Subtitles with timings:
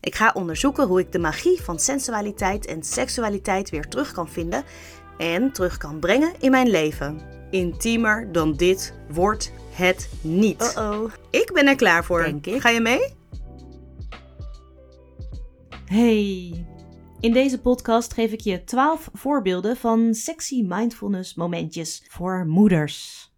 [0.00, 4.64] Ik ga onderzoeken hoe ik de magie van sensualiteit en seksualiteit weer terug kan vinden
[5.18, 7.22] en terug kan brengen in mijn leven.
[7.50, 10.74] Intiemer dan dit wordt het niet.
[10.76, 11.12] Uh-oh.
[11.30, 12.22] Ik ben er klaar voor.
[12.22, 12.60] Denk ik.
[12.60, 13.14] Ga je mee?
[15.84, 16.64] Hey.
[17.20, 23.29] In deze podcast geef ik je 12 voorbeelden van sexy mindfulness momentjes voor moeders.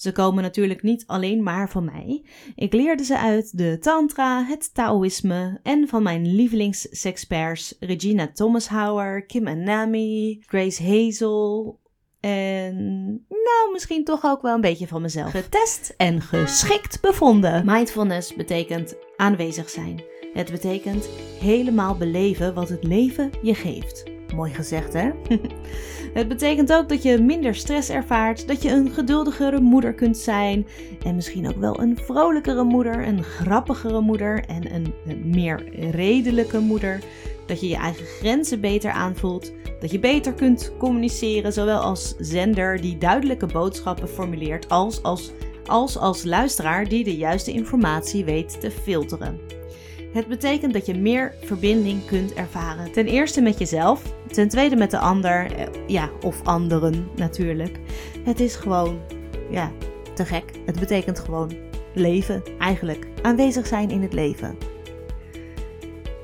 [0.00, 2.24] Ze komen natuurlijk niet alleen maar van mij.
[2.54, 9.48] Ik leerde ze uit de Tantra, het Taoïsme en van mijn lievelingssexperts Regina Thomashauer, Kim
[9.48, 11.78] Anami, Grace Hazel
[12.20, 12.76] en
[13.28, 15.30] nou misschien toch ook wel een beetje van mezelf.
[15.30, 17.62] Getest en geschikt bevonden.
[17.66, 20.02] Mindfulness betekent aanwezig zijn.
[20.32, 21.08] Het betekent
[21.40, 24.04] helemaal beleven wat het leven je geeft.
[24.34, 25.10] Mooi gezegd, hè?
[26.12, 30.66] Het betekent ook dat je minder stress ervaart, dat je een geduldigere moeder kunt zijn
[31.04, 34.94] en misschien ook wel een vrolijkere moeder, een grappigere moeder en een,
[35.24, 37.00] meer redelijke moeder.
[37.46, 42.80] Dat je je eigen grenzen beter aanvoelt, dat je beter kunt communiceren, zowel als zender
[42.80, 45.32] die duidelijke boodschappen formuleert, als als,
[45.66, 49.59] als als luisteraar die de juiste informatie weet te filteren.
[50.12, 52.92] Het betekent dat je meer verbinding kunt ervaren.
[52.92, 57.78] Ten eerste met jezelf, ten tweede met de ander, eh, ja, of anderen natuurlijk.
[58.24, 59.00] Het is gewoon,
[59.50, 59.72] ja,
[60.14, 60.44] te gek.
[60.66, 61.52] Het betekent gewoon
[61.94, 63.06] leven, eigenlijk.
[63.22, 64.56] Aanwezig zijn in het leven.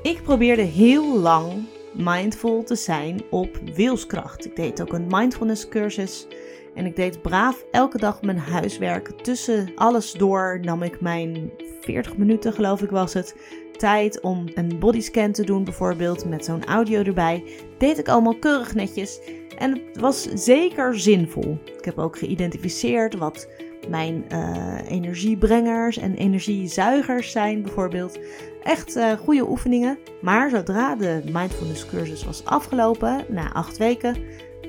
[0.01, 1.51] Ik probeerde heel lang
[1.93, 4.45] mindful te zijn op wilskracht.
[4.45, 6.27] Ik deed ook een mindfulness cursus.
[6.75, 9.11] En ik deed braaf elke dag mijn huiswerk.
[9.21, 13.35] Tussen alles door nam ik mijn 40 minuten, geloof ik was het,
[13.77, 17.43] tijd om een bodyscan te doen, bijvoorbeeld met zo'n audio erbij.
[17.77, 19.19] Deed ik allemaal keurig netjes.
[19.57, 21.57] En het was zeker zinvol.
[21.77, 23.47] Ik heb ook geïdentificeerd wat
[23.89, 28.19] mijn eh, energiebrengers en energiezuigers zijn, bijvoorbeeld.
[28.63, 29.97] Echt eh, goede oefeningen.
[30.21, 34.15] Maar zodra de mindfulness cursus was afgelopen, na acht weken,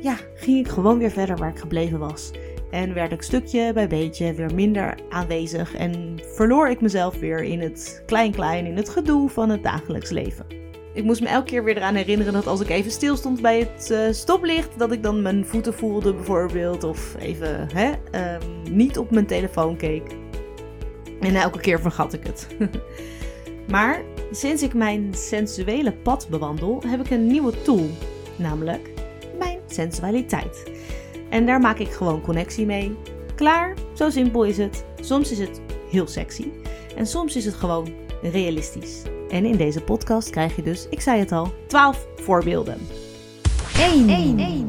[0.01, 2.31] ja, ging ik gewoon weer verder waar ik gebleven was.
[2.71, 7.61] En werd ik stukje bij beetje weer minder aanwezig en verloor ik mezelf weer in
[7.61, 10.47] het klein-klein, in het gedoe van het dagelijks leven.
[10.95, 13.59] Ik moest me elke keer weer eraan herinneren dat als ik even stil stond bij
[13.59, 16.85] het eh, stoplicht, dat ik dan mijn voeten voelde bijvoorbeeld.
[16.85, 20.03] Of even hè, ehm, niet op mijn telefoon keek.
[21.21, 22.47] En elke keer vergat ik het.
[23.73, 27.91] maar sinds ik mijn sensuele pad bewandel, heb ik een nieuwe tool.
[28.37, 28.91] Namelijk
[29.39, 30.78] mijn sensualiteit.
[31.31, 32.97] En daar maak ik gewoon connectie mee.
[33.35, 34.85] Klaar, zo simpel is het.
[35.01, 36.51] Soms is het heel sexy
[36.97, 39.03] en soms is het gewoon realistisch.
[39.29, 42.79] En in deze podcast krijg je dus, ik zei het al, 12 voorbeelden.
[43.77, 44.67] 1.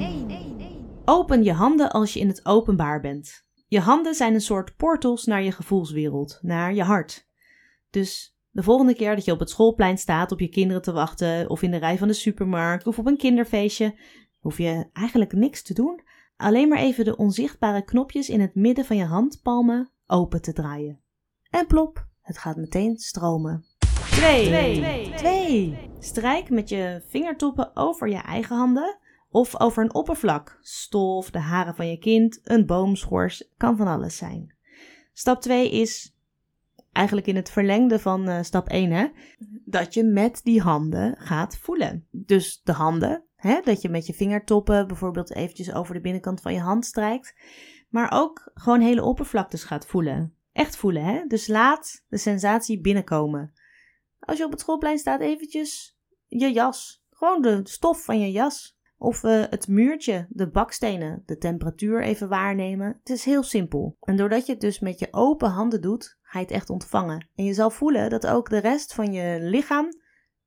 [1.05, 3.47] Open je handen als je in het openbaar bent.
[3.67, 7.27] Je handen zijn een soort portals naar je gevoelswereld, naar je hart.
[7.89, 11.49] Dus de volgende keer dat je op het schoolplein staat op je kinderen te wachten,
[11.49, 13.99] of in de rij van de supermarkt, of op een kinderfeestje,
[14.39, 16.01] hoef je eigenlijk niks te doen.
[16.41, 20.99] Alleen maar even de onzichtbare knopjes in het midden van je handpalmen open te draaien.
[21.49, 23.65] En plop, het gaat meteen stromen.
[24.11, 25.13] 2.
[25.15, 25.77] 2.
[25.99, 28.97] Strijk met je vingertoppen over je eigen handen
[29.29, 30.59] of over een oppervlak.
[30.61, 34.55] Stof, de haren van je kind, een boomschors, kan van alles zijn.
[35.13, 36.15] Stap 2 is
[36.91, 39.07] eigenlijk in het verlengde van eh, stap 1, hè?
[39.65, 42.07] Dat je met die handen gaat voelen.
[42.11, 43.61] Dus de handen, hè?
[43.63, 47.35] Dat je met je vingertoppen bijvoorbeeld eventjes over de binnenkant van je hand strijkt.
[47.89, 50.33] Maar ook gewoon hele oppervlaktes gaat voelen.
[50.51, 51.25] Echt voelen, hè?
[51.27, 53.53] Dus laat de sensatie binnenkomen.
[54.19, 55.97] Als je op het schoolplein staat, eventjes
[56.27, 57.03] je jas.
[57.09, 58.77] Gewoon de stof van je jas.
[58.97, 62.87] Of eh, het muurtje, de bakstenen, de temperatuur even waarnemen.
[62.99, 63.97] Het is heel simpel.
[64.01, 67.27] En doordat je het dus met je open handen doet, ga je het echt ontvangen.
[67.35, 69.89] En je zal voelen dat ook de rest van je lichaam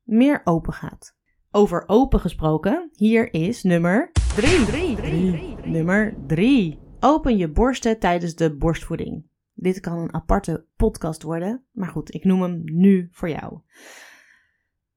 [0.02, 1.16] meer open gaat.
[1.54, 5.56] Over open gesproken, hier is nummer 3.
[5.64, 6.78] Nummer 3.
[7.00, 9.26] Open je borsten tijdens de borstvoeding.
[9.54, 13.60] Dit kan een aparte podcast worden, maar goed, ik noem hem nu voor jou.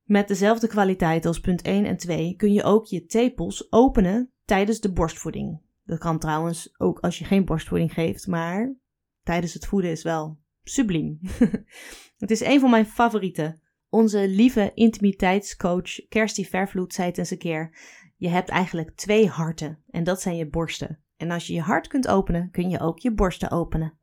[0.04, 4.80] Met dezelfde kwaliteit als punt 1 en 2 kun je ook je tepels openen tijdens
[4.80, 5.62] de borstvoeding.
[5.84, 8.76] Dat kan trouwens ook als je geen borstvoeding geeft, maar
[9.24, 11.20] tijdens het voeden is wel subliem.
[12.18, 13.64] het is een van mijn favorieten
[13.96, 17.78] Onze lieve intimiteitscoach Kirsty Vervloed zei het eens een keer:
[18.16, 21.00] Je hebt eigenlijk twee harten en dat zijn je borsten.
[21.18, 23.98] En als je je hart kunt openen, kun je ook je borsten openen.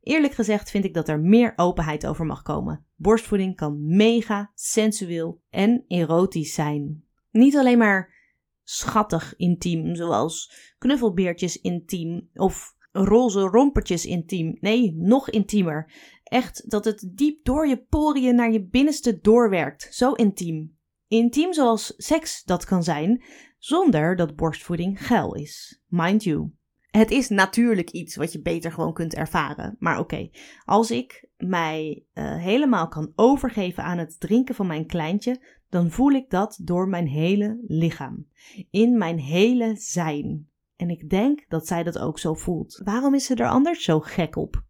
[0.00, 2.84] Eerlijk gezegd vind ik dat er meer openheid over mag komen.
[2.96, 7.04] Borstvoeding kan mega sensueel en erotisch zijn.
[7.30, 8.14] Niet alleen maar
[8.62, 14.56] schattig intiem, zoals knuffelbeertjes intiem of roze rompertjes intiem.
[14.60, 15.92] Nee, nog intiemer.
[16.24, 19.88] Echt dat het diep door je poriën naar je binnenste doorwerkt.
[19.90, 20.76] Zo intiem.
[21.08, 23.24] Intiem zoals seks dat kan zijn,
[23.58, 25.82] zonder dat borstvoeding geil is.
[25.86, 26.52] Mind you.
[26.90, 29.76] Het is natuurlijk iets wat je beter gewoon kunt ervaren.
[29.78, 30.30] Maar oké,
[30.64, 36.10] als ik mij uh, helemaal kan overgeven aan het drinken van mijn kleintje, dan voel
[36.10, 38.26] ik dat door mijn hele lichaam.
[38.70, 40.48] In mijn hele zijn.
[40.76, 42.80] En ik denk dat zij dat ook zo voelt.
[42.84, 44.62] Waarom is ze er anders zo gek op?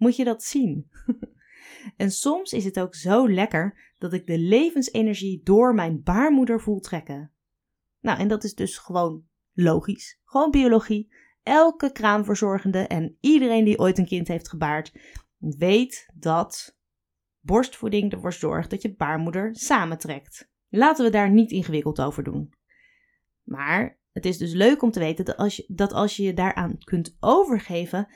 [0.00, 0.90] Moet je dat zien?
[1.96, 6.80] en soms is het ook zo lekker dat ik de levensenergie door mijn baarmoeder voel
[6.80, 7.32] trekken.
[8.00, 10.20] Nou, en dat is dus gewoon logisch.
[10.24, 11.12] Gewoon biologie.
[11.42, 14.92] Elke kraamverzorgende en iedereen die ooit een kind heeft gebaard,
[15.38, 16.76] weet dat
[17.40, 20.50] borstvoeding ervoor zorgt dat je baarmoeder samentrekt.
[20.68, 22.54] Laten we daar niet ingewikkeld over doen.
[23.42, 26.34] Maar het is dus leuk om te weten dat als je, dat als je je
[26.34, 28.08] daaraan kunt overgeven,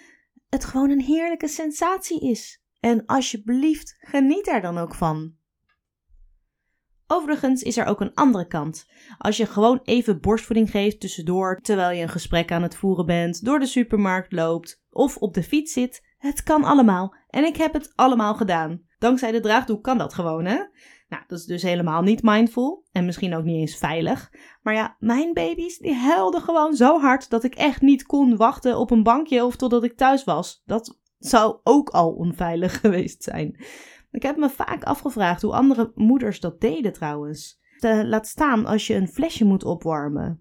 [0.55, 2.63] het gewoon een heerlijke sensatie is.
[2.81, 5.35] En alsjeblieft, geniet er dan ook van.
[7.07, 8.87] Overigens is er ook een andere kant.
[9.19, 13.45] Als je gewoon even borstvoeding geeft tussendoor terwijl je een gesprek aan het voeren bent,
[13.45, 17.15] door de supermarkt loopt of op de fiets zit, het kan allemaal.
[17.29, 18.83] En ik heb het allemaal gedaan.
[18.99, 20.59] Dankzij de draagdoek kan dat gewoon, hè?
[21.15, 24.33] Nou, dat is dus helemaal niet mindful en misschien ook niet eens veilig.
[24.63, 28.79] Maar ja, mijn baby's die huilden gewoon zo hard dat ik echt niet kon wachten
[28.79, 30.63] op een bankje of totdat ik thuis was.
[30.65, 33.65] Dat zou ook al onveilig geweest zijn.
[34.11, 37.61] Ik heb me vaak afgevraagd hoe andere moeders dat deden trouwens.
[37.81, 40.41] laat staan als je een flesje moet opwarmen.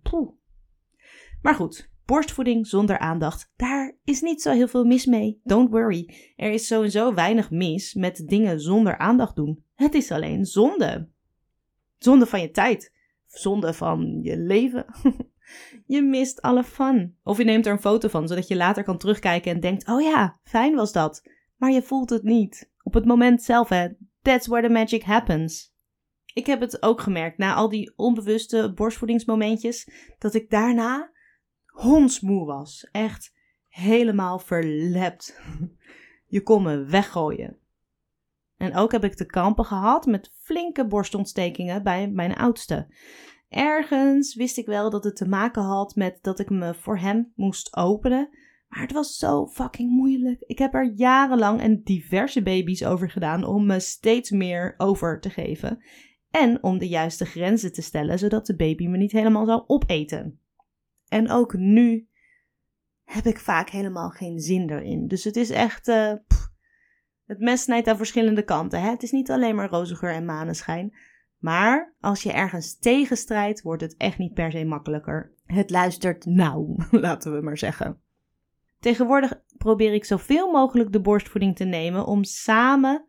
[1.41, 5.39] Maar goed, borstvoeding zonder aandacht, daar is niet zo heel veel mis mee.
[5.43, 9.63] Don't worry, er is sowieso weinig mis met dingen zonder aandacht doen.
[9.75, 11.09] Het is alleen zonde.
[11.97, 12.93] Zonde van je tijd.
[13.27, 14.85] Zonde van je leven.
[15.85, 17.17] je mist alle fun.
[17.23, 20.01] Of je neemt er een foto van, zodat je later kan terugkijken en denkt: oh
[20.01, 21.29] ja, fijn was dat.
[21.57, 22.71] Maar je voelt het niet.
[22.83, 23.87] Op het moment zelf, hè.
[24.21, 25.73] That's where the magic happens.
[26.33, 29.89] Ik heb het ook gemerkt na al die onbewuste borstvoedingsmomentjes,
[30.19, 31.11] dat ik daarna
[31.73, 32.87] hondsmoe was.
[32.91, 33.33] Echt
[33.67, 35.41] helemaal verlept.
[36.25, 37.57] Je kon me weggooien.
[38.57, 42.87] En ook heb ik te kampen gehad met flinke borstontstekingen bij mijn oudste.
[43.49, 47.31] Ergens wist ik wel dat het te maken had met dat ik me voor hem
[47.35, 48.29] moest openen.
[48.67, 50.41] Maar het was zo fucking moeilijk.
[50.41, 55.29] Ik heb er jarenlang en diverse baby's over gedaan om me steeds meer over te
[55.29, 55.83] geven.
[56.31, 60.39] En om de juiste grenzen te stellen, zodat de baby me niet helemaal zou opeten.
[61.13, 62.07] En ook nu
[63.03, 65.07] heb ik vaak helemaal geen zin erin.
[65.07, 65.87] Dus het is echt.
[65.87, 66.13] Uh,
[67.25, 68.81] het mes snijdt aan verschillende kanten.
[68.81, 68.89] Hè?
[68.89, 70.95] Het is niet alleen maar roze geur en maneschijn.
[71.37, 75.33] Maar als je ergens tegenstrijdt, wordt het echt niet per se makkelijker.
[75.45, 78.01] Het luistert nauw, laten we maar zeggen.
[78.79, 83.05] Tegenwoordig probeer ik zoveel mogelijk de borstvoeding te nemen om samen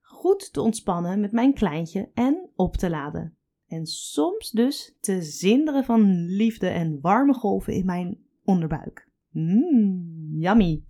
[0.00, 3.36] goed te ontspannen met mijn kleintje en op te laden.
[3.68, 9.08] En soms dus te zinderen van liefde en warme golven in mijn onderbuik.
[9.30, 10.82] Mmm, yummy.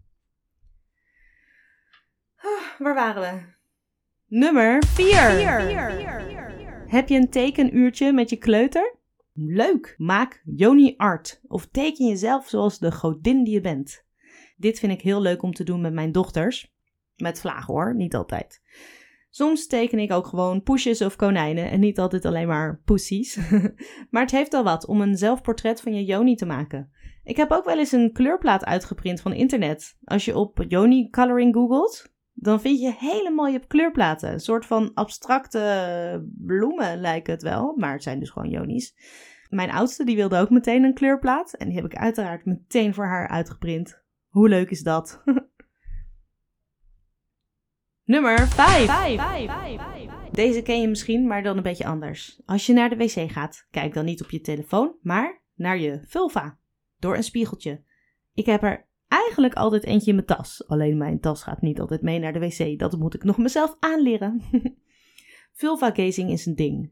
[2.79, 3.55] Waar waren we?
[4.27, 5.19] Nummer 4.
[6.89, 8.97] Heb je een tekenuurtje met je kleuter?
[9.33, 9.95] Leuk!
[9.99, 14.05] Maak Joni Art of teken jezelf zoals de godin die je bent.
[14.57, 16.75] Dit vind ik heel leuk om te doen met mijn dochters.
[17.17, 18.61] Met vlagen hoor, niet altijd.
[19.37, 23.39] Soms teken ik ook gewoon poesjes of konijnen en niet altijd alleen maar poesies.
[24.11, 26.91] maar het heeft al wat om een zelfportret van je Joni te maken.
[27.25, 29.97] Ik heb ook wel eens een kleurplaat uitgeprint van internet.
[30.05, 34.33] Als je op Joni coloring googelt, dan vind je hele mooie kleurplaten.
[34.33, 38.95] Een soort van abstracte bloemen lijken het wel, maar het zijn dus gewoon Joni's.
[39.49, 43.07] Mijn oudste die wilde ook meteen een kleurplaat en die heb ik uiteraard meteen voor
[43.07, 44.03] haar uitgeprint.
[44.29, 45.23] Hoe leuk is dat?
[48.07, 50.31] Nummer 5.
[50.33, 52.41] Deze ken je misschien, maar dan een beetje anders.
[52.45, 56.01] Als je naar de wc gaat, kijk dan niet op je telefoon, maar naar je
[56.05, 56.59] vulva.
[56.99, 57.83] Door een spiegeltje.
[58.35, 60.69] Ik heb er eigenlijk altijd eentje in mijn tas.
[60.69, 62.79] Alleen mijn tas gaat niet altijd mee naar de wc.
[62.79, 64.43] Dat moet ik nog mezelf aanleren.
[65.61, 66.91] vulva gazing is een ding.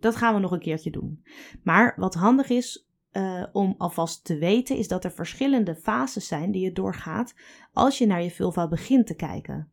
[0.00, 1.24] Dat gaan we nog een keertje doen.
[1.62, 6.50] Maar wat handig is uh, om alvast te weten, is dat er verschillende fases zijn
[6.50, 7.34] die je doorgaat
[7.72, 9.71] als je naar je vulva begint te kijken.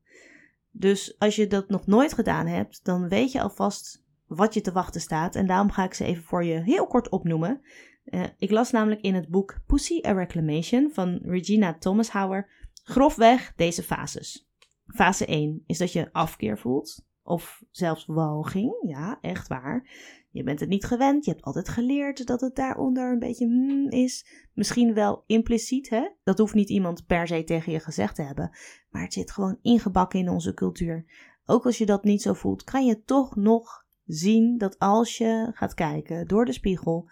[0.72, 4.72] Dus als je dat nog nooit gedaan hebt, dan weet je alvast wat je te
[4.72, 5.36] wachten staat.
[5.36, 7.62] En daarom ga ik ze even voor je heel kort opnoemen.
[8.06, 12.50] Uh, ik las namelijk in het boek Pussy a Reclamation van Regina Thomashauer
[12.84, 14.50] grofweg deze fases.
[14.88, 18.74] Fase 1 is dat je afkeer voelt, of zelfs walging.
[18.88, 19.90] Ja, echt waar.
[20.32, 23.90] Je bent het niet gewend, je hebt altijd geleerd dat het daaronder een beetje mm
[23.90, 24.26] is.
[24.54, 26.10] Misschien wel impliciet, hè?
[26.24, 28.58] Dat hoeft niet iemand per se tegen je gezegd te hebben,
[28.90, 31.06] maar het zit gewoon ingebakken in onze cultuur.
[31.46, 35.52] Ook als je dat niet zo voelt, kan je toch nog zien dat als je
[35.54, 37.10] gaat kijken door de spiegel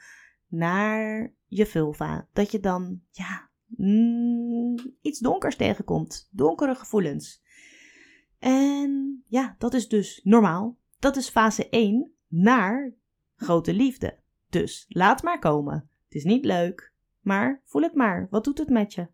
[0.48, 6.30] naar je vulva, dat je dan ja, mm, iets donkers tegenkomt.
[6.32, 7.44] Donkere gevoelens.
[8.40, 10.78] En ja, dat is dus normaal.
[11.00, 12.96] Dat is fase 1 naar
[13.38, 14.20] grote liefde.
[14.50, 15.90] Dus laat maar komen.
[16.06, 18.28] Het is niet leuk, maar voel het maar.
[18.30, 19.08] Wat doet het met je?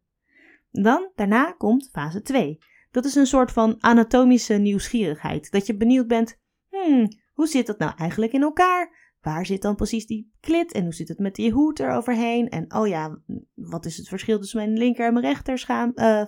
[0.71, 2.57] Dan, daarna komt fase 2.
[2.91, 5.51] Dat is een soort van anatomische nieuwsgierigheid.
[5.51, 6.39] Dat je benieuwd bent,
[6.69, 9.11] hmm, hoe zit dat nou eigenlijk in elkaar?
[9.21, 12.49] Waar zit dan precies die klit en hoe zit het met die hoed eroverheen?
[12.49, 13.19] En oh ja,
[13.53, 15.91] wat is het verschil tussen mijn linker en mijn rechter schaam?
[15.95, 16.23] Uh,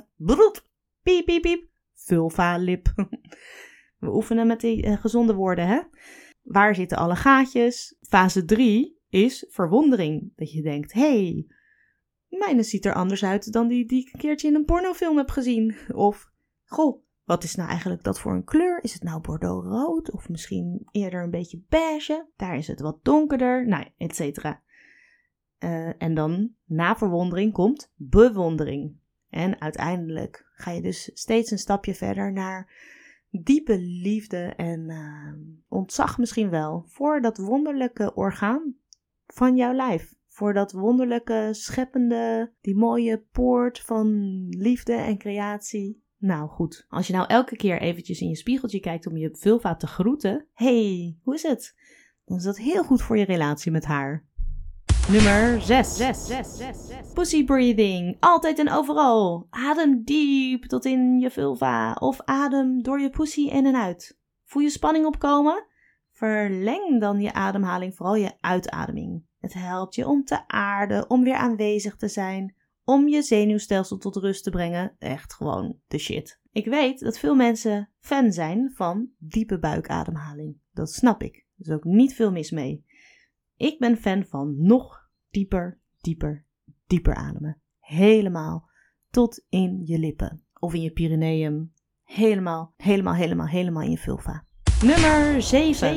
[1.03, 1.67] piep, piep, piep.
[1.93, 2.93] Vulva, lip.
[3.99, 5.79] We oefenen met die uh, gezonde woorden, hè?
[6.45, 7.95] Waar zitten alle gaatjes?
[8.01, 10.31] Fase 3 is verwondering.
[10.35, 11.47] Dat je denkt, hey,
[12.29, 15.29] mijne ziet er anders uit dan die die ik een keertje in een pornofilm heb
[15.29, 15.75] gezien.
[15.93, 16.31] Of,
[16.63, 18.83] goh, wat is nou eigenlijk dat voor een kleur?
[18.83, 22.27] Is het nou bordeaux-rood of misschien eerder een beetje beige?
[22.35, 24.61] Daar is het wat donkerder, nou, et cetera.
[25.59, 28.95] Uh, en dan, na verwondering, komt bewondering.
[29.29, 32.73] En uiteindelijk ga je dus steeds een stapje verder naar
[33.43, 35.33] diepe liefde en uh,
[35.67, 38.75] ontzag misschien wel voor dat wonderlijke orgaan
[39.27, 40.13] van jouw lijf.
[40.27, 44.07] Voor dat wonderlijke, scheppende, die mooie poort van
[44.49, 49.07] liefde en creatie nou goed, als je nou elke keer eventjes in je spiegeltje kijkt
[49.07, 50.47] om je vulva te groeten.
[50.53, 51.75] hey, hoe is het?
[52.25, 54.25] Dan is dat heel goed voor je relatie met haar.
[55.11, 55.97] Nummer 6.
[57.13, 58.17] Pussy breathing.
[58.19, 59.47] Altijd en overal.
[59.49, 61.93] Adem diep tot in je vulva.
[61.93, 64.17] Of adem door je pussy in en uit.
[64.43, 65.65] Voel je spanning opkomen?
[66.11, 69.23] Verleng dan je ademhaling, vooral je uitademing.
[69.39, 74.15] Het helpt je om te aarden, om weer aanwezig te zijn, om je zenuwstelsel tot
[74.15, 74.95] rust te brengen.
[74.99, 76.39] Echt gewoon de shit.
[76.51, 80.57] Ik weet dat veel mensen fan zijn van diepe buikademhaling.
[80.73, 81.35] Dat snap ik.
[81.35, 82.85] Er is ook niet veel mis mee.
[83.57, 86.45] Ik ben fan van nog dieper, dieper,
[86.87, 87.61] dieper ademen.
[87.79, 88.69] Helemaal
[89.09, 91.73] tot in je lippen of in je Pyreneeum.
[92.03, 94.45] Helemaal, helemaal, helemaal, helemaal in je vulva.
[94.83, 95.87] Nummer 7.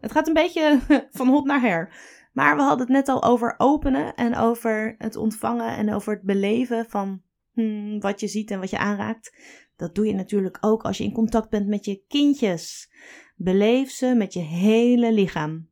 [0.00, 0.80] Het gaat een beetje
[1.18, 1.94] van hot naar her.
[2.32, 6.22] Maar we hadden het net al over openen en over het ontvangen en over het
[6.22, 9.36] beleven van hmm, wat je ziet en wat je aanraakt.
[9.76, 12.90] Dat doe je natuurlijk ook als je in contact bent met je kindjes.
[13.38, 15.68] Beleef ze met je hele lichaam.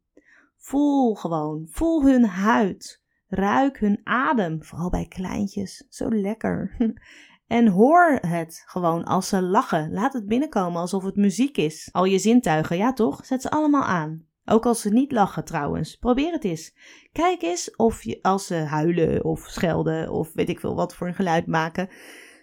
[0.56, 3.02] Voel gewoon, voel hun huid.
[3.28, 5.87] Ruik hun adem, vooral bij kleintjes.
[5.88, 6.75] Zo lekker.
[7.47, 9.92] En hoor het gewoon als ze lachen.
[9.92, 11.88] Laat het binnenkomen alsof het muziek is.
[11.92, 13.26] Al je zintuigen, ja toch?
[13.26, 14.26] Zet ze allemaal aan.
[14.44, 15.97] Ook als ze niet lachen trouwens.
[15.97, 16.75] Probeer het eens.
[17.12, 21.06] Kijk eens of je als ze huilen of schelden of weet ik veel wat voor
[21.06, 21.88] een geluid maken.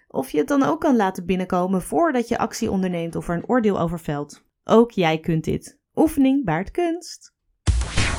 [0.08, 3.50] Of je het dan ook kan laten binnenkomen voordat je actie onderneemt of er een
[3.50, 4.44] oordeel over velt.
[4.64, 5.80] Ook jij kunt dit.
[5.96, 7.34] Oefening baart kunst.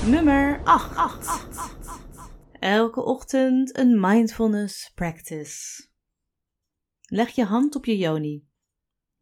[0.06, 1.46] Nummer 8.
[2.58, 5.88] Elke ochtend een mindfulness practice.
[7.02, 8.46] Leg je hand op je yoni.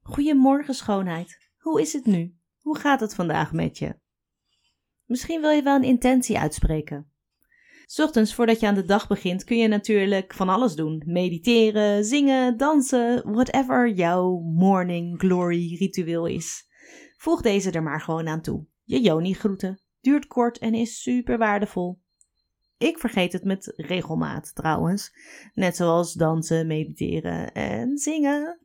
[0.02, 1.50] Goedemorgen schoonheid.
[1.58, 2.36] Hoe is het nu?
[2.60, 3.98] Hoe gaat het vandaag met je?
[5.04, 7.12] Misschien wil je wel een intentie uitspreken.
[7.96, 11.02] Ochtends voordat je aan de dag begint kun je natuurlijk van alles doen.
[11.06, 16.69] Mediteren, zingen, dansen, whatever jouw morning glory ritueel is.
[17.20, 18.66] Voeg deze er maar gewoon aan toe.
[18.84, 19.80] Je Joni groeten.
[20.00, 22.00] Duurt kort en is super waardevol.
[22.78, 25.12] Ik vergeet het met regelmaat trouwens.
[25.54, 28.60] Net zoals dansen, mediteren en zingen.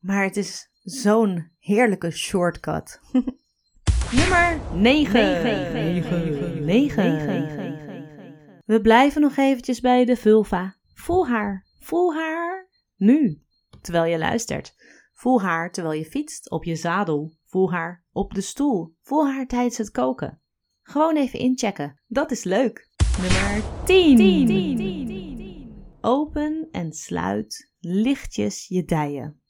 [0.00, 3.00] Maar het is zo'n heerlijke shortcut.
[4.16, 6.64] Nummer 9.
[6.64, 8.62] 9.
[8.64, 10.76] We blijven nog eventjes bij de vulva.
[10.94, 11.66] Voel haar.
[11.80, 13.42] Voel haar nu,
[13.80, 14.74] terwijl je luistert.
[15.12, 17.35] Voel haar terwijl je fietst op je zadel.
[17.46, 18.94] Voel haar op de stoel.
[19.00, 20.40] Voel haar tijdens het koken.
[20.82, 22.00] Gewoon even inchecken.
[22.06, 22.88] Dat is leuk.
[23.20, 24.16] Nummer 10.
[24.16, 25.74] 10.
[26.00, 29.40] Open en sluit lichtjes je dijen.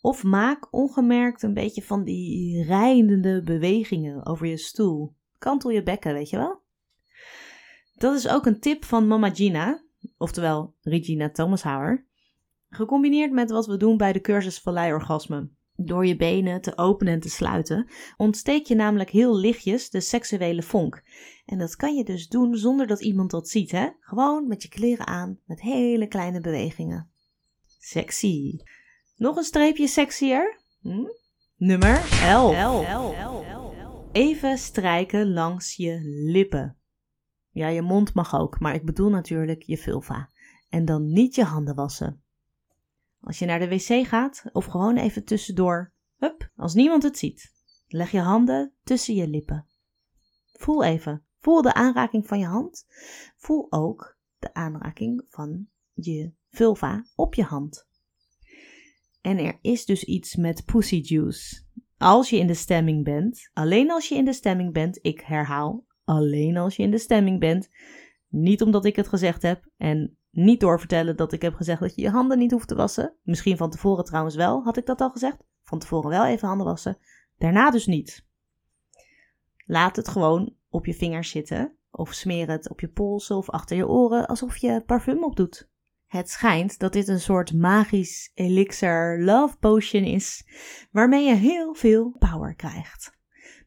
[0.00, 5.14] Of maak ongemerkt een beetje van die rijdende bewegingen over je stoel.
[5.38, 6.62] Kantel je bekken, weet je wel?
[7.94, 9.82] Dat is ook een tip van Mama Gina,
[10.16, 12.06] oftewel Regina Thomashauer.
[12.68, 15.50] Gecombineerd met wat we doen bij de cursus Vallei-orgasme.
[15.76, 20.62] Door je benen te openen en te sluiten, ontsteek je namelijk heel lichtjes de seksuele
[20.62, 21.02] vonk.
[21.44, 23.88] En dat kan je dus doen zonder dat iemand dat ziet, hè?
[24.00, 27.10] Gewoon met je kleren aan, met hele kleine bewegingen.
[27.78, 28.58] Sexy.
[29.16, 30.60] Nog een streepje sexier?
[30.80, 31.06] Hm?
[31.56, 32.56] Nummer 11.
[34.12, 36.76] Even strijken langs je lippen.
[37.50, 40.30] Ja, je mond mag ook, maar ik bedoel natuurlijk je vulva.
[40.68, 42.21] En dan niet je handen wassen.
[43.22, 47.52] Als je naar de wc gaat of gewoon even tussendoor, hup, als niemand het ziet,
[47.86, 49.66] leg je handen tussen je lippen.
[50.52, 52.86] Voel even, voel de aanraking van je hand.
[53.36, 57.88] Voel ook de aanraking van je vulva op je hand.
[59.20, 61.62] En er is dus iets met pussy juice.
[61.98, 65.84] Als je in de stemming bent, alleen als je in de stemming bent, ik herhaal,
[66.04, 67.68] alleen als je in de stemming bent.
[68.28, 72.02] Niet omdat ik het gezegd heb en niet doorvertellen dat ik heb gezegd dat je
[72.02, 73.14] je handen niet hoeft te wassen.
[73.22, 75.36] Misschien van tevoren trouwens wel, had ik dat al gezegd.
[75.62, 76.98] Van tevoren wel even handen wassen.
[77.38, 78.26] Daarna dus niet.
[79.66, 81.76] Laat het gewoon op je vingers zitten.
[81.90, 85.70] Of smeer het op je polsen of achter je oren alsof je parfum opdoet.
[86.06, 90.44] Het schijnt dat dit een soort magisch elixir love potion is,
[90.90, 93.16] waarmee je heel veel power krijgt.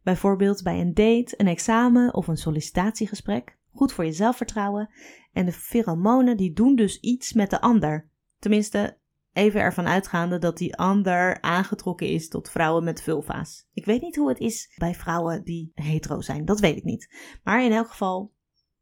[0.03, 3.57] Bijvoorbeeld bij een date, een examen of een sollicitatiegesprek.
[3.75, 4.89] Goed voor je zelfvertrouwen.
[5.33, 8.09] En de pheromonen die doen dus iets met de ander.
[8.39, 8.97] Tenminste,
[9.33, 13.67] even ervan uitgaande dat die ander aangetrokken is tot vrouwen met vulva's.
[13.73, 16.45] Ik weet niet hoe het is bij vrouwen die hetero zijn.
[16.45, 17.37] Dat weet ik niet.
[17.43, 18.33] Maar in elk geval,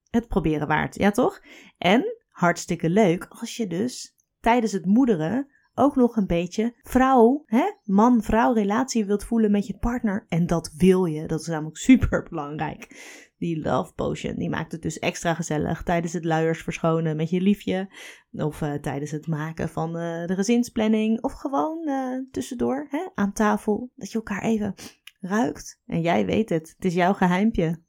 [0.10, 0.96] het proberen waard.
[0.96, 1.42] Ja toch?
[1.78, 7.72] En hartstikke leuk als je dus tijdens het moederen ook nog een beetje vrouw, hè,
[7.84, 10.26] man-vrouw relatie wilt voelen met je partner.
[10.30, 11.28] En dat wil je.
[11.28, 13.12] Dat is namelijk super belangrijk.
[13.38, 17.42] Die love potion, die maakt het dus extra gezellig tijdens het luiers verschonen met je
[17.42, 17.94] liefje.
[18.32, 21.22] Of uh, tijdens het maken van uh, de gezinsplanning.
[21.22, 23.92] Of gewoon uh, tussendoor hè, aan tafel.
[23.96, 24.74] Dat je elkaar even
[25.20, 25.82] ruikt.
[25.86, 26.74] En jij weet het.
[26.76, 27.82] Het is jouw geheimpje.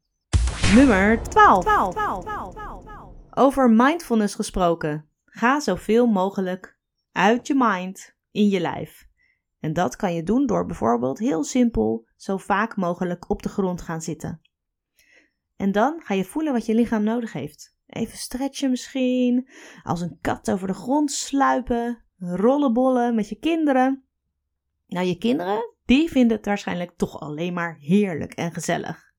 [0.75, 1.65] Nummer 12.
[1.65, 1.95] 12.
[1.95, 2.25] 12.
[2.25, 2.55] 12.
[3.31, 5.09] Over mindfulness gesproken.
[5.25, 6.74] Ga zoveel mogelijk
[7.15, 9.07] uit je mind in je lijf.
[9.61, 13.83] En dat kan je doen door bijvoorbeeld heel simpel zo vaak mogelijk op de grond
[13.83, 14.41] gaan zitten.
[15.57, 17.77] En dan ga je voelen wat je lichaam nodig heeft.
[17.87, 19.49] Even stretchen misschien,
[19.83, 24.05] als een kat over de grond sluipen, rollenbollen met je kinderen.
[24.87, 29.14] Nou, je kinderen, die vinden het waarschijnlijk toch alleen maar heerlijk en gezellig.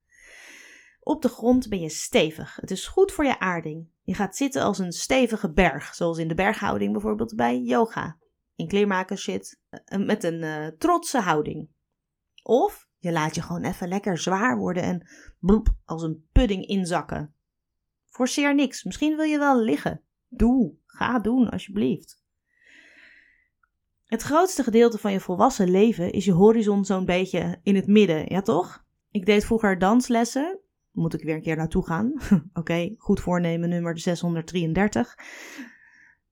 [1.08, 2.56] Op de grond ben je stevig.
[2.56, 3.88] Het is goed voor je aarding.
[4.04, 8.18] Je gaat zitten als een stevige berg, zoals in de berghouding bijvoorbeeld bij yoga.
[8.56, 11.70] In kleermaker zit eh, met een uh, trotse houding.
[12.44, 15.08] Of je laat je gewoon even lekker zwaar worden en
[15.40, 17.34] bloep, als een pudding inzakken.
[18.06, 18.84] Forceer niks.
[18.84, 20.02] Misschien wil je wel liggen.
[20.28, 20.74] Doe.
[20.86, 22.24] Ga doen, alsjeblieft.
[24.06, 28.26] Het grootste gedeelte van je volwassen leven is je horizon zo'n beetje in het midden,
[28.30, 28.86] ja toch?
[29.12, 30.60] Ik deed vroeger danslessen
[30.96, 32.14] moet ik weer een keer naartoe gaan.
[32.54, 35.16] Oké, goed voornemen nummer 633.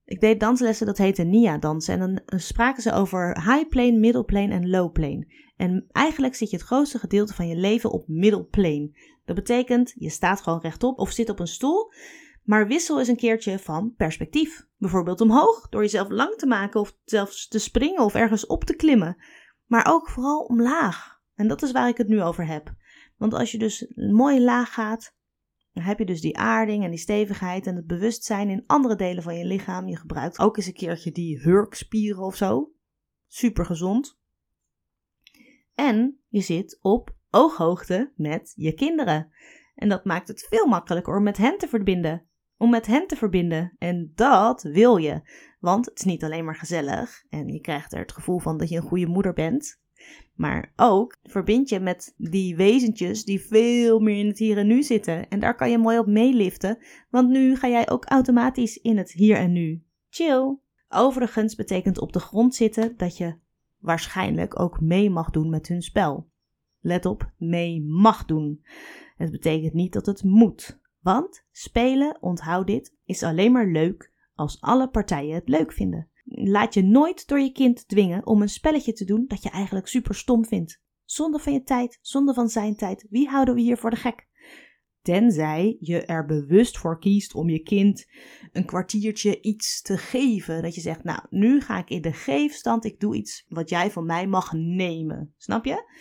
[0.04, 2.00] Ik deed danslessen, dat heette Nia-dansen.
[2.00, 5.26] En dan spraken ze over high plane, middle plane en low plane.
[5.56, 8.90] En eigenlijk zit je het grootste gedeelte van je leven op middle plane.
[9.24, 11.92] Dat betekent, je staat gewoon rechtop of zit op een stoel.
[12.42, 14.66] Maar wissel eens een keertje van perspectief.
[14.76, 18.76] Bijvoorbeeld omhoog, door jezelf lang te maken of zelfs te springen of ergens op te
[18.76, 19.16] klimmen.
[19.66, 21.20] Maar ook vooral omlaag.
[21.34, 22.74] En dat is waar ik het nu over heb.
[23.16, 25.14] Want als je dus mooi laag gaat,
[25.72, 29.22] dan heb je dus die aarding en die stevigheid en het bewustzijn in andere delen
[29.22, 29.88] van je lichaam.
[29.88, 32.72] Je gebruikt ook eens een keertje die hurkspieren of zo.
[33.26, 34.18] Super gezond.
[35.74, 39.32] En je zit op ooghoogte met je kinderen.
[39.74, 42.26] En dat maakt het veel makkelijker om met hen te verbinden.
[42.56, 43.74] Om met hen te verbinden.
[43.78, 45.22] En dat wil je.
[45.60, 47.24] Want het is niet alleen maar gezellig.
[47.28, 49.82] En je krijgt er het gevoel van dat je een goede moeder bent.
[50.34, 54.82] Maar ook verbind je met die wezentjes die veel meer in het hier en nu
[54.82, 55.28] zitten.
[55.28, 56.78] En daar kan je mooi op meeliften,
[57.10, 59.82] want nu ga jij ook automatisch in het hier en nu.
[60.08, 60.56] Chill.
[60.88, 63.34] Overigens betekent op de grond zitten dat je
[63.78, 66.28] waarschijnlijk ook mee mag doen met hun spel.
[66.80, 68.64] Let op, mee mag doen.
[69.16, 70.80] Het betekent niet dat het moet.
[71.00, 76.08] Want spelen, onthoud dit, is alleen maar leuk als alle partijen het leuk vinden.
[76.24, 79.86] Laat je nooit door je kind dwingen om een spelletje te doen dat je eigenlijk
[79.86, 80.82] super stom vindt.
[81.04, 83.06] Zonde van je tijd, zonde van zijn tijd.
[83.10, 84.26] Wie houden we hier voor de gek?
[85.02, 88.06] Tenzij je er bewust voor kiest om je kind
[88.52, 90.62] een kwartiertje iets te geven.
[90.62, 93.90] Dat je zegt, nou, nu ga ik in de geefstand, ik doe iets wat jij
[93.90, 95.34] van mij mag nemen.
[95.36, 95.92] Snap je?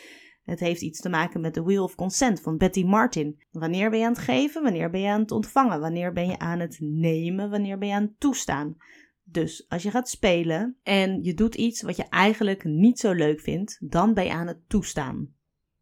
[0.43, 3.43] Het heeft iets te maken met de Wheel of Consent van Betty Martin.
[3.51, 4.63] Wanneer ben je aan het geven?
[4.63, 5.79] Wanneer ben je aan het ontvangen?
[5.79, 7.49] Wanneer ben je aan het nemen?
[7.49, 8.75] Wanneer ben je aan het toestaan?
[9.23, 13.39] Dus als je gaat spelen en je doet iets wat je eigenlijk niet zo leuk
[13.39, 15.33] vindt, dan ben je aan het toestaan.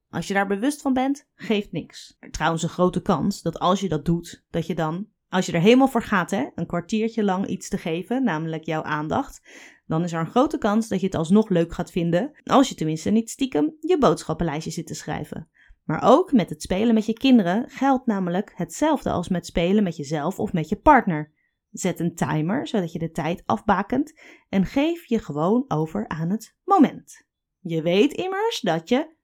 [0.10, 2.18] Als je daar bewust van bent, geeft niks.
[2.32, 5.62] Trouwens, een grote kans dat als je dat doet, dat je dan, als je er
[5.62, 9.42] helemaal voor gaat, hè, een kwartiertje lang iets te geven, namelijk jouw aandacht,
[9.86, 12.76] dan is er een grote kans dat je het alsnog leuk gaat vinden, als je
[12.76, 15.50] tenminste niet stiekem je boodschappenlijstje zit te schrijven.
[15.84, 19.96] Maar ook met het spelen met je kinderen geldt namelijk hetzelfde als met spelen met
[19.96, 21.32] jezelf of met je partner.
[21.72, 26.56] Zet een timer zodat je de tijd afbakent en geef je gewoon over aan het
[26.64, 27.26] moment.
[27.60, 29.16] Je weet immers dat je,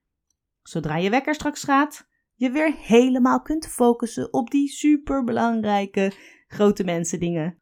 [0.61, 6.11] zodra je wekker straks gaat, je weer helemaal kunt focussen op die superbelangrijke
[6.47, 7.61] grote mensen dingen.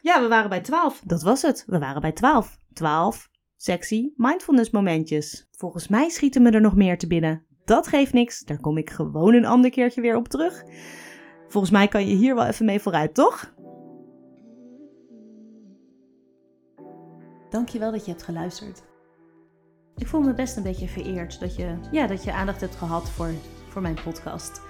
[0.00, 1.00] Ja, we waren bij 12.
[1.04, 1.64] Dat was het.
[1.66, 2.58] We waren bij 12.
[2.72, 5.48] 12 sexy mindfulness momentjes.
[5.50, 7.46] Volgens mij schieten me er nog meer te binnen.
[7.64, 8.40] Dat geeft niks.
[8.40, 10.64] Daar kom ik gewoon een ander keertje weer op terug.
[11.48, 13.53] Volgens mij kan je hier wel even mee vooruit, toch?
[17.54, 18.82] Dankjewel dat je hebt geluisterd.
[19.96, 23.10] Ik voel me best een beetje vereerd dat je, ja, dat je aandacht hebt gehad
[23.10, 23.30] voor,
[23.74, 24.60] voor mijn podcast.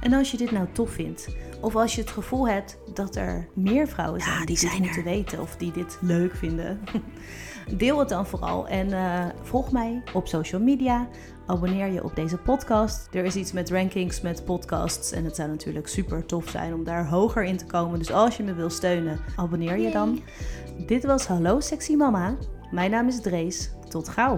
[0.00, 1.28] En als je dit nou tof vindt,
[1.60, 4.78] of als je het gevoel hebt dat er meer vrouwen zijn Ja, die, die dit
[4.78, 6.80] moeten weten of die dit leuk vinden,
[7.76, 11.08] deel het dan vooral en eh, volg mij op social media.
[11.46, 13.08] Abonneer je op deze podcast.
[13.14, 15.12] Er is iets met rankings, met podcasts.
[15.12, 17.98] En het zou natuurlijk super tof zijn om daar hoger in te komen.
[17.98, 20.20] Dus als je me wil steunen, abonneer je dan.
[20.86, 22.36] Dit was Hallo Sexy Mama.
[22.70, 23.70] Mijn naam is Drees.
[23.88, 24.36] Tot gauw.